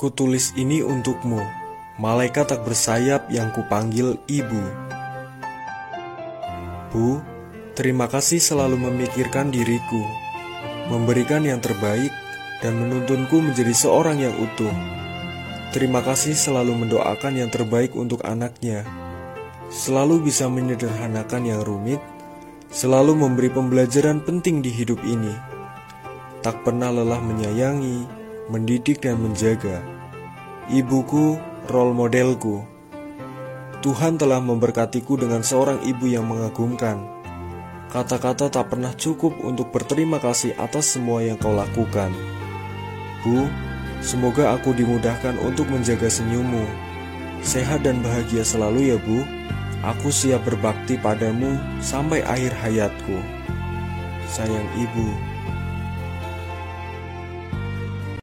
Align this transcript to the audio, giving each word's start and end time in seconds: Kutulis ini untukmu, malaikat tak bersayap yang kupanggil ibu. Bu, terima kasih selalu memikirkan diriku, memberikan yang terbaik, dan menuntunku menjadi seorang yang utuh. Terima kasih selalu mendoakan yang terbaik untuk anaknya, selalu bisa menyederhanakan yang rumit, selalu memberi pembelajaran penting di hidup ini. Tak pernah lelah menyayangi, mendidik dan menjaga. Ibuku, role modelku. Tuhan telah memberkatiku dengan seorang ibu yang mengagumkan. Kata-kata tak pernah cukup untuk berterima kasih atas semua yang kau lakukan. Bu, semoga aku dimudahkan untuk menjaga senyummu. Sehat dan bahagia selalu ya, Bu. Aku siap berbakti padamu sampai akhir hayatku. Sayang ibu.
Kutulis 0.00 0.56
ini 0.56 0.80
untukmu, 0.80 1.44
malaikat 2.00 2.48
tak 2.48 2.64
bersayap 2.64 3.28
yang 3.28 3.52
kupanggil 3.52 4.16
ibu. 4.32 4.64
Bu, 6.88 7.20
terima 7.76 8.08
kasih 8.08 8.40
selalu 8.40 8.80
memikirkan 8.80 9.52
diriku, 9.52 10.00
memberikan 10.88 11.44
yang 11.44 11.60
terbaik, 11.60 12.08
dan 12.64 12.80
menuntunku 12.80 13.44
menjadi 13.44 13.76
seorang 13.76 14.24
yang 14.24 14.32
utuh. 14.40 14.72
Terima 15.76 16.00
kasih 16.00 16.32
selalu 16.32 16.80
mendoakan 16.80 17.36
yang 17.36 17.52
terbaik 17.52 17.92
untuk 17.92 18.24
anaknya, 18.24 18.88
selalu 19.68 20.24
bisa 20.24 20.48
menyederhanakan 20.48 21.44
yang 21.44 21.60
rumit, 21.60 22.00
selalu 22.72 23.20
memberi 23.20 23.52
pembelajaran 23.52 24.24
penting 24.24 24.64
di 24.64 24.72
hidup 24.72 25.04
ini. 25.04 25.36
Tak 26.40 26.64
pernah 26.64 26.88
lelah 26.88 27.20
menyayangi, 27.20 28.19
mendidik 28.50 28.98
dan 29.06 29.22
menjaga. 29.22 29.78
Ibuku, 30.66 31.38
role 31.70 31.94
modelku. 31.94 32.66
Tuhan 33.80 34.18
telah 34.18 34.42
memberkatiku 34.42 35.16
dengan 35.16 35.40
seorang 35.40 35.80
ibu 35.86 36.04
yang 36.10 36.26
mengagumkan. 36.26 37.00
Kata-kata 37.90 38.52
tak 38.52 38.70
pernah 38.70 38.94
cukup 38.94 39.38
untuk 39.42 39.74
berterima 39.74 40.20
kasih 40.22 40.54
atas 40.58 40.94
semua 40.94 41.24
yang 41.24 41.38
kau 41.38 41.54
lakukan. 41.54 42.12
Bu, 43.24 43.50
semoga 44.02 44.54
aku 44.54 44.74
dimudahkan 44.74 45.38
untuk 45.42 45.66
menjaga 45.70 46.06
senyummu. 46.06 46.66
Sehat 47.40 47.82
dan 47.82 48.04
bahagia 48.04 48.44
selalu 48.44 48.94
ya, 48.94 48.98
Bu. 49.00 49.24
Aku 49.80 50.12
siap 50.12 50.44
berbakti 50.44 51.00
padamu 51.00 51.56
sampai 51.80 52.20
akhir 52.20 52.52
hayatku. 52.52 53.16
Sayang 54.28 54.68
ibu. 54.76 55.08